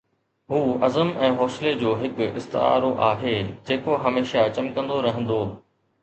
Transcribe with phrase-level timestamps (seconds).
[0.51, 3.33] هو عزم ۽ حوصلي جو هڪ استعارو آهي،
[3.67, 5.37] جيڪو هميشه چمڪندو رهندو